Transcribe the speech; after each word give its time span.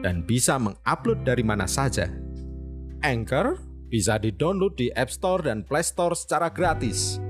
dan 0.00 0.24
bisa 0.24 0.56
mengupload 0.60 1.24
dari 1.24 1.44
mana 1.46 1.64
saja. 1.64 2.08
Anchor 3.04 3.60
bisa 3.86 4.18
di-download 4.18 4.74
di 4.74 4.88
App 4.92 5.12
Store 5.12 5.46
dan 5.46 5.62
Play 5.62 5.84
Store 5.86 6.12
secara 6.18 6.50
gratis. 6.50 7.22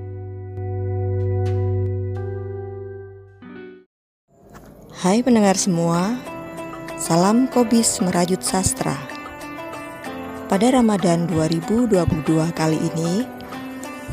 Hai 4.97 5.21
pendengar 5.21 5.53
semua, 5.53 6.17
salam 6.97 7.45
Kobis 7.45 8.01
Merajut 8.01 8.41
Sastra. 8.41 8.97
Pada 10.49 10.73
Ramadan 10.73 11.29
2022 11.29 11.93
kali 12.57 12.79
ini, 12.81 13.21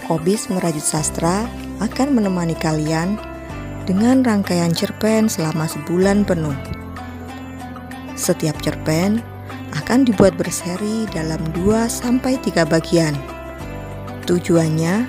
Kobis 0.05 0.53
Merajut 0.53 0.85
Sastra 0.85 1.49
akan 1.81 2.13
menemani 2.13 2.53
kalian 2.61 3.17
dengan 3.89 4.21
rangkaian 4.21 4.77
cerpen 4.77 5.33
selama 5.33 5.65
sebulan 5.65 6.29
penuh. 6.29 6.74
Setiap 8.25 8.57
cerpen 8.65 9.21
akan 9.77 10.09
dibuat 10.09 10.33
berseri 10.41 11.05
dalam 11.13 11.45
2 11.53 11.85
sampai 11.93 12.41
3 12.41 12.65
bagian. 12.65 13.13
Tujuannya 14.25 15.05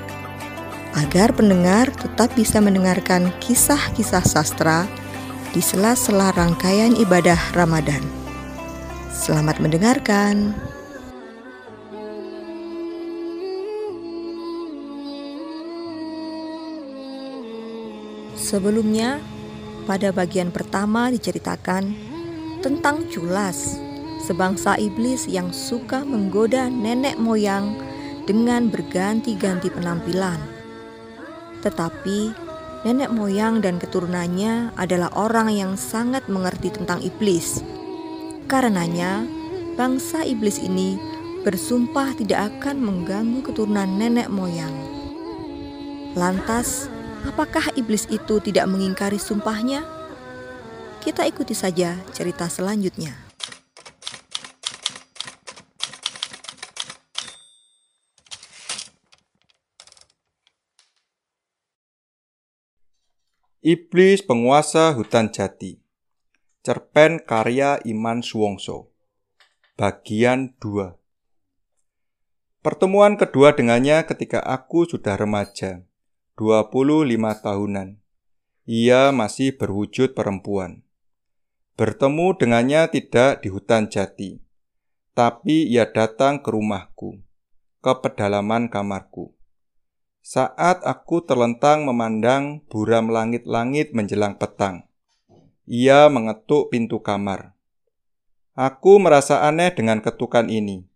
agar 0.99 1.31
pendengar 1.31 1.87
tetap 1.95 2.35
bisa 2.35 2.59
mendengarkan 2.59 3.31
kisah-kisah 3.39 4.19
sastra 4.19 4.83
di 5.55 5.63
sela-sela 5.63 6.35
rangkaian 6.35 6.91
ibadah 6.99 7.39
Ramadan. 7.55 8.03
Selamat 9.15 9.63
mendengarkan. 9.63 10.51
Sebelumnya, 18.35 19.23
pada 19.87 20.11
bagian 20.11 20.51
pertama 20.51 21.07
diceritakan 21.15 22.14
tentang 22.65 23.05
Culas, 23.13 23.77
sebangsa 24.25 24.73
iblis 24.81 25.29
yang 25.29 25.53
suka 25.53 26.01
menggoda 26.01 26.65
nenek 26.65 27.21
moyang 27.21 27.77
dengan 28.25 28.73
berganti-ganti 28.73 29.69
penampilan. 29.69 30.41
Tetapi 31.61 32.33
nenek 32.81 33.13
moyang 33.13 33.61
dan 33.61 33.77
keturunannya 33.77 34.73
adalah 34.81 35.13
orang 35.13 35.53
yang 35.53 35.77
sangat 35.77 36.25
mengerti 36.25 36.73
tentang 36.73 37.05
iblis. 37.05 37.61
Karenanya, 38.49 39.29
bangsa 39.77 40.25
iblis 40.25 40.57
ini 40.57 40.97
bersumpah 41.45 42.17
tidak 42.17 42.49
akan 42.49 42.81
mengganggu 42.81 43.45
keturunan 43.45 43.85
nenek 43.85 44.33
moyang. 44.33 44.73
Lantas, 46.17 46.89
apakah 47.29 47.69
iblis 47.77 48.09
itu 48.09 48.41
tidak 48.41 48.65
mengingkari 48.65 49.21
sumpahnya? 49.21 49.94
Kita 51.05 51.21
ikuti 51.21 51.53
saja 51.53 52.01
cerita 52.17 52.49
selanjutnya. 52.49 53.13
Iblis 63.61 64.25
Penguasa 64.25 64.97
Hutan 64.97 65.29
Jati 65.29 65.77
Cerpen 66.65 67.21
karya 67.21 67.77
Iman 67.85 68.25
Suwongso 68.25 68.89
Bagian 69.77 70.57
2 70.57 72.65
Pertemuan 72.65 73.13
kedua 73.13 73.53
dengannya 73.53 74.09
ketika 74.09 74.41
aku 74.41 74.89
sudah 74.89 75.21
remaja, 75.21 75.85
25 76.33 77.13
tahunan. 77.45 78.01
Ia 78.65 79.13
masih 79.13 79.53
berwujud 79.53 80.17
perempuan. 80.17 80.84
Bertemu 81.75 82.39
dengannya 82.39 82.87
tidak 82.87 83.43
di 83.43 83.51
hutan 83.51 83.91
jati, 83.91 84.39
tapi 85.11 85.67
ia 85.67 85.83
datang 85.83 86.39
ke 86.39 86.47
rumahku, 86.47 87.19
ke 87.83 87.91
pedalaman 87.99 88.71
kamarku. 88.71 89.35
Saat 90.23 90.87
aku 90.87 91.27
terlentang 91.27 91.83
memandang 91.83 92.63
buram 92.71 93.11
langit-langit 93.11 93.91
menjelang 93.91 94.39
petang, 94.39 94.87
ia 95.67 96.07
mengetuk 96.07 96.71
pintu 96.71 97.03
kamar. 97.03 97.59
Aku 98.55 98.95
merasa 98.95 99.43
aneh 99.43 99.75
dengan 99.75 99.99
ketukan 99.99 100.47
ini. 100.47 100.87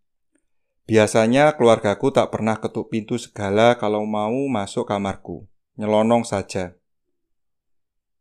Biasanya 0.88 1.60
keluargaku 1.60 2.16
tak 2.16 2.32
pernah 2.32 2.56
ketuk 2.56 2.88
pintu 2.88 3.20
segala 3.20 3.76
kalau 3.76 4.08
mau 4.08 4.48
masuk 4.48 4.88
kamarku, 4.88 5.44
nyelonong 5.76 6.24
saja. 6.24 6.79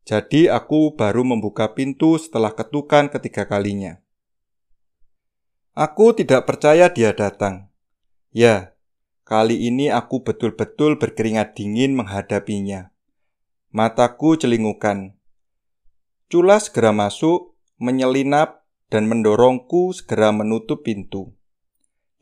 Jadi 0.08 0.48
aku 0.48 0.96
baru 0.96 1.20
membuka 1.20 1.76
pintu 1.76 2.16
setelah 2.16 2.56
ketukan 2.56 3.12
ketiga 3.12 3.44
kalinya. 3.44 4.00
Aku 5.76 6.16
tidak 6.16 6.48
percaya 6.48 6.88
dia 6.88 7.12
datang. 7.12 7.68
Ya, 8.32 8.78
Kali 9.28 9.68
ini 9.68 9.92
aku 9.92 10.24
betul-betul 10.24 10.96
berkeringat 10.96 11.52
dingin 11.52 11.92
menghadapinya. 11.92 12.96
Mataku 13.68 14.40
celingukan. 14.40 15.20
Cula 16.32 16.56
segera 16.56 16.96
masuk, 16.96 17.52
menyelinap, 17.76 18.64
dan 18.88 19.04
mendorongku 19.04 19.92
segera 19.92 20.32
menutup 20.32 20.80
pintu. 20.80 21.36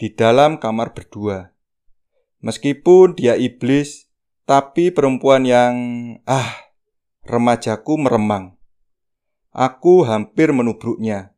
Di 0.02 0.10
dalam 0.10 0.58
kamar 0.58 0.98
berdua. 0.98 1.54
Meskipun 2.42 3.14
dia 3.14 3.38
iblis, 3.38 4.10
tapi 4.42 4.90
perempuan 4.90 5.46
yang... 5.46 5.74
Ah, 6.26 6.65
remajaku 7.26 7.98
meremang. 7.98 8.54
Aku 9.50 10.06
hampir 10.06 10.54
menubruknya. 10.54 11.34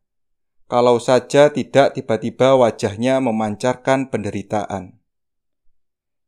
Kalau 0.69 1.01
saja 1.01 1.49
tidak 1.49 1.97
tiba-tiba 1.97 2.53
wajahnya 2.53 3.17
memancarkan 3.17 4.13
penderitaan. 4.13 5.01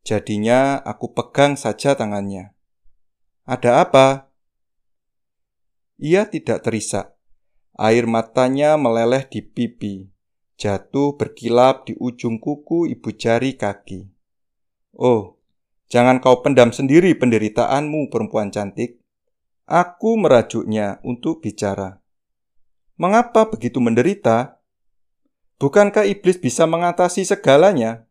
Jadinya 0.02 0.82
aku 0.82 1.14
pegang 1.14 1.54
saja 1.54 1.94
tangannya. 1.94 2.58
Ada 3.46 3.86
apa? 3.86 4.34
Ia 6.02 6.26
tidak 6.26 6.66
terisak. 6.66 7.14
Air 7.78 8.10
matanya 8.10 8.74
meleleh 8.74 9.22
di 9.30 9.40
pipi, 9.40 10.10
jatuh 10.58 11.14
berkilap 11.14 11.86
di 11.86 11.94
ujung 11.98 12.42
kuku 12.42 12.90
ibu 12.90 13.10
jari 13.14 13.54
kaki. 13.54 14.10
Oh, 14.98 15.38
jangan 15.86 16.18
kau 16.18 16.42
pendam 16.42 16.74
sendiri 16.74 17.14
penderitaanmu, 17.14 18.10
perempuan 18.10 18.50
cantik. 18.50 19.01
Aku 19.66 20.18
merajuknya 20.18 20.98
untuk 21.06 21.38
bicara. 21.38 22.02
Mengapa 22.98 23.46
begitu 23.46 23.78
menderita? 23.78 24.58
Bukankah 25.62 26.06
iblis 26.06 26.38
bisa 26.38 26.66
mengatasi 26.66 27.22
segalanya? 27.22 28.10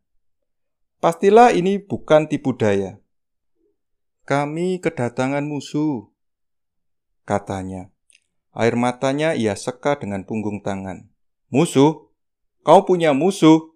Pastilah 1.03 1.51
ini 1.51 1.81
bukan 1.81 2.31
tipu 2.31 2.55
daya. 2.55 3.01
Kami 4.23 4.79
kedatangan 4.79 5.43
musuh, 5.43 6.13
katanya. 7.27 7.91
Air 8.51 8.75
matanya 8.75 9.31
ia 9.31 9.55
seka 9.55 9.95
dengan 9.95 10.27
punggung 10.27 10.59
tangan. 10.59 11.07
Musuh? 11.47 12.11
Kau 12.61 12.83
punya 12.83 13.15
musuh? 13.15 13.73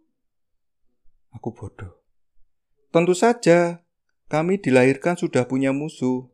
Aku 1.31 1.51
bodoh. 1.51 2.03
Tentu 2.91 3.11
saja, 3.11 3.83
kami 4.27 4.59
dilahirkan 4.59 5.19
sudah 5.19 5.47
punya 5.47 5.71
musuh. 5.71 6.31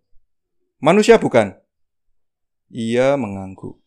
Manusia 0.81 1.21
bukan? 1.21 1.53
Ia 2.73 3.13
mengangguk. 3.13 3.77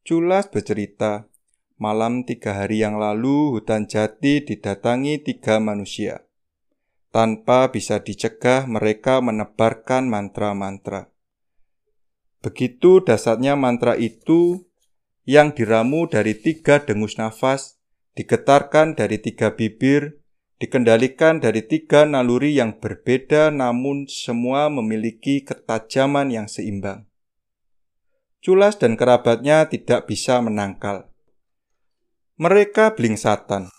Culas 0.00 0.48
bercerita 0.48 1.28
Malam 1.76 2.22
tiga 2.22 2.56
hari 2.56 2.80
yang 2.80 2.96
lalu, 2.96 3.58
hutan 3.58 3.90
jati 3.90 4.46
didatangi 4.46 5.18
tiga 5.20 5.58
manusia. 5.58 6.22
Tanpa 7.10 7.68
bisa 7.74 7.98
dicegah, 8.00 8.70
mereka 8.70 9.18
menebarkan 9.18 10.06
mantra-mantra. 10.06 11.10
Begitu 12.38 13.02
dasarnya 13.02 13.58
mantra 13.58 13.98
itu 13.98 14.70
yang 15.26 15.52
diramu 15.52 16.06
dari 16.06 16.38
tiga 16.38 16.80
dengus 16.80 17.18
nafas, 17.18 17.82
digetarkan 18.14 18.94
dari 18.94 19.18
tiga 19.18 19.52
bibir, 19.58 20.21
dikendalikan 20.62 21.42
dari 21.42 21.66
tiga 21.66 22.06
naluri 22.06 22.54
yang 22.54 22.78
berbeda 22.78 23.50
namun 23.50 24.06
semua 24.06 24.70
memiliki 24.70 25.42
ketajaman 25.42 26.30
yang 26.30 26.46
seimbang. 26.46 27.10
Culas 28.38 28.78
dan 28.78 28.94
kerabatnya 28.94 29.66
tidak 29.66 30.06
bisa 30.06 30.38
menangkal 30.38 31.10
Mereka 32.38 32.94
blingsatan. 32.94 33.74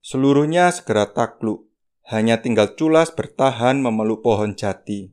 Seluruhnya 0.00 0.72
segera 0.72 1.12
takluk. 1.12 1.68
Hanya 2.04 2.44
tinggal 2.44 2.76
culas 2.76 3.12
bertahan 3.12 3.80
memeluk 3.80 4.20
pohon 4.20 4.52
jati. 4.52 5.12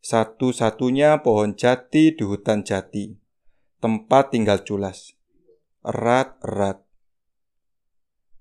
Satu-satunya 0.00 1.20
pohon 1.20 1.52
jati 1.56 2.16
di 2.16 2.24
hutan 2.24 2.64
jati. 2.64 3.12
Tempat 3.84 4.32
tinggal 4.32 4.64
culas. 4.64 5.12
Erat-erat. 5.84 6.91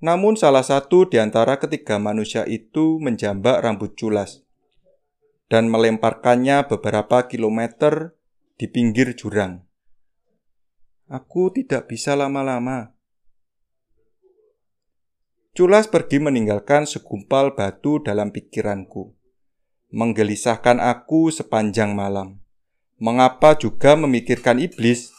Namun 0.01 0.33
salah 0.33 0.65
satu 0.65 1.05
di 1.05 1.21
antara 1.21 1.61
ketiga 1.61 2.01
manusia 2.01 2.41
itu 2.49 2.97
menjambak 2.97 3.61
rambut 3.61 3.93
culas 3.93 4.41
dan 5.45 5.69
melemparkannya 5.69 6.65
beberapa 6.65 7.29
kilometer 7.29 8.17
di 8.57 8.65
pinggir 8.65 9.13
jurang. 9.13 9.61
Aku 11.11 11.53
tidak 11.53 11.91
bisa 11.91 12.15
lama-lama. 12.17 12.95
Culas 15.51 15.91
pergi 15.91 16.23
meninggalkan 16.23 16.87
segumpal 16.87 17.53
batu 17.53 17.99
dalam 17.99 18.31
pikiranku. 18.31 19.11
Menggelisahkan 19.91 20.79
aku 20.79 21.29
sepanjang 21.35 21.91
malam. 21.91 22.39
Mengapa 22.95 23.59
juga 23.59 23.99
memikirkan 23.99 24.63
iblis? 24.63 25.11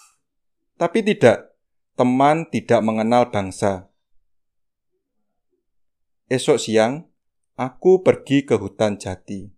Tapi 0.81 1.05
tidak, 1.05 1.53
teman 1.93 2.49
tidak 2.49 2.81
mengenal 2.81 3.29
bangsa. 3.29 3.92
Esok 6.33 6.57
siang, 6.57 7.13
aku 7.61 8.01
pergi 8.01 8.49
ke 8.49 8.57
hutan 8.57 8.97
jati 8.97 9.53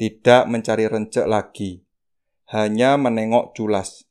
tidak 0.00 0.48
mencari 0.48 0.88
rencek 0.88 1.28
lagi, 1.28 1.84
hanya 2.48 2.96
menengok 2.96 3.52
culas. 3.52 4.08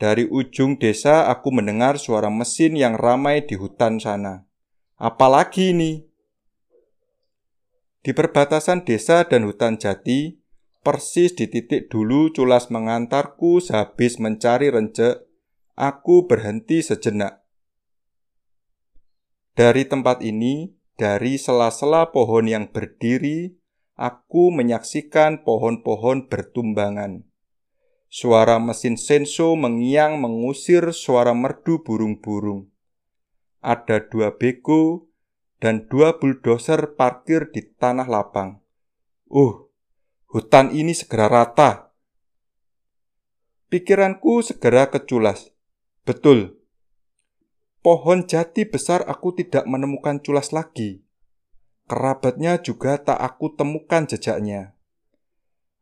Dari 0.00 0.24
ujung 0.24 0.80
desa 0.80 1.28
aku 1.28 1.52
mendengar 1.52 2.00
suara 2.00 2.32
mesin 2.32 2.72
yang 2.72 2.96
ramai 2.96 3.44
di 3.44 3.52
hutan 3.52 4.00
sana. 4.00 4.48
Apalagi 4.96 5.76
ini? 5.76 6.08
Di 8.00 8.16
perbatasan 8.16 8.88
desa 8.88 9.28
dan 9.28 9.44
hutan 9.44 9.76
jati, 9.76 10.40
persis 10.80 11.36
di 11.36 11.52
titik 11.52 11.92
dulu 11.92 12.32
culas 12.32 12.72
mengantarku 12.72 13.60
sehabis 13.60 14.16
mencari 14.16 14.72
rencek, 14.72 15.20
aku 15.76 16.24
berhenti 16.24 16.80
sejenak. 16.80 17.44
Dari 19.52 19.84
tempat 19.84 20.24
ini, 20.24 20.72
dari 20.94 21.34
sela-sela 21.38 22.14
pohon 22.14 22.46
yang 22.46 22.70
berdiri, 22.70 23.58
aku 23.98 24.54
menyaksikan 24.54 25.42
pohon-pohon 25.42 26.30
bertumbangan. 26.30 27.26
Suara 28.06 28.62
mesin 28.62 28.94
senso 28.94 29.58
mengiang 29.58 30.22
mengusir 30.22 30.94
suara 30.94 31.34
merdu 31.34 31.82
burung-burung. 31.82 32.70
Ada 33.58 34.06
dua 34.06 34.38
bego 34.38 35.10
dan 35.58 35.90
dua 35.90 36.22
bulldozer 36.22 36.94
parkir 36.94 37.50
di 37.50 37.66
tanah 37.74 38.06
lapang. 38.06 38.62
Uh, 39.26 39.66
hutan 40.30 40.70
ini 40.70 40.94
segera 40.94 41.26
rata. 41.26 41.90
Pikiranku 43.66 44.46
segera 44.46 44.94
keculas. 44.94 45.50
Betul, 46.06 46.62
pohon 47.84 48.24
jati 48.24 48.64
besar 48.64 49.04
aku 49.04 49.36
tidak 49.36 49.68
menemukan 49.68 50.16
culas 50.24 50.56
lagi. 50.56 51.04
Kerabatnya 51.84 52.56
juga 52.64 52.96
tak 52.96 53.20
aku 53.20 53.52
temukan 53.52 54.08
jejaknya. 54.08 54.72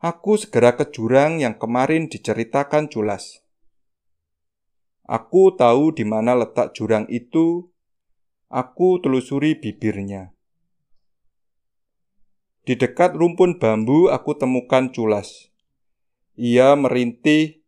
Aku 0.02 0.34
segera 0.34 0.74
ke 0.74 0.90
jurang 0.90 1.38
yang 1.38 1.54
kemarin 1.54 2.10
diceritakan 2.10 2.90
Culas. 2.90 3.46
Aku 5.06 5.54
tahu 5.54 5.94
di 5.94 6.02
mana 6.02 6.34
letak 6.34 6.74
jurang 6.74 7.06
itu. 7.06 7.70
Aku 8.50 8.98
telusuri 8.98 9.54
bibirnya. 9.54 10.34
Di 12.66 12.74
dekat 12.74 13.14
rumpun 13.14 13.62
bambu 13.62 14.10
aku 14.10 14.34
temukan 14.34 14.90
Culas. 14.90 15.54
Ia 16.34 16.74
merintih, 16.74 17.62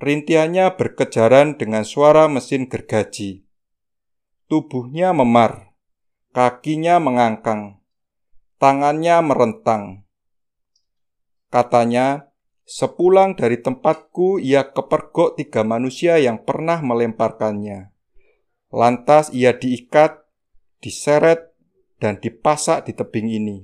rintiannya 0.00 0.80
berkejaran 0.80 1.60
dengan 1.60 1.84
suara 1.84 2.32
mesin 2.32 2.64
gergaji. 2.64 3.44
Tubuhnya 4.44 5.16
memar 5.16 5.72
kakinya 6.34 6.98
mengangkang, 6.98 7.78
tangannya 8.58 9.22
merentang. 9.22 10.02
Katanya, 11.46 12.34
sepulang 12.66 13.38
dari 13.38 13.62
tempatku 13.62 14.42
ia 14.42 14.66
kepergok 14.74 15.38
tiga 15.38 15.62
manusia 15.62 16.18
yang 16.18 16.42
pernah 16.42 16.82
melemparkannya. 16.82 17.94
Lantas 18.74 19.30
ia 19.30 19.54
diikat, 19.54 20.26
diseret, 20.82 21.54
dan 22.02 22.18
dipasak 22.18 22.90
di 22.90 22.92
tebing 22.98 23.30
ini. 23.30 23.58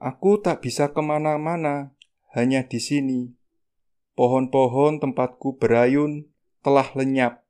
Aku 0.00 0.40
tak 0.40 0.64
bisa 0.64 0.90
ke 0.90 1.04
mana-mana, 1.04 1.92
hanya 2.32 2.64
di 2.64 2.80
sini. 2.80 3.36
Pohon-pohon 4.16 4.98
tempatku 4.98 5.60
berayun 5.60 6.26
telah 6.64 6.88
lenyap 6.96 7.41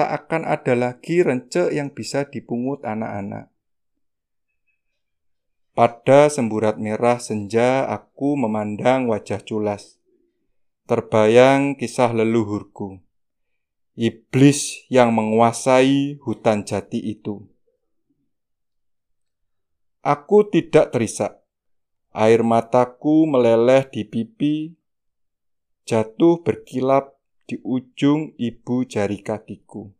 tak 0.00 0.24
akan 0.24 0.48
ada 0.48 0.72
lagi 0.72 1.20
rencek 1.20 1.76
yang 1.76 1.92
bisa 1.92 2.24
dipungut 2.24 2.80
anak-anak. 2.88 3.52
Pada 5.76 6.32
semburat 6.32 6.80
merah 6.80 7.20
senja 7.20 7.84
aku 7.84 8.32
memandang 8.32 9.12
wajah 9.12 9.44
culas. 9.44 10.00
Terbayang 10.88 11.76
kisah 11.76 12.16
leluhurku. 12.16 12.96
Iblis 13.92 14.88
yang 14.88 15.12
menguasai 15.12 16.16
hutan 16.24 16.64
jati 16.64 16.96
itu. 17.04 17.44
Aku 20.00 20.48
tidak 20.48 20.96
terisak. 20.96 21.44
Air 22.16 22.40
mataku 22.40 23.28
meleleh 23.28 23.84
di 23.84 24.08
pipi, 24.08 24.72
jatuh 25.84 26.40
berkilap 26.40 27.19
di 27.50 27.58
ujung 27.66 28.30
ibu 28.38 28.86
jari 28.86 29.18
kakiku. 29.26 29.90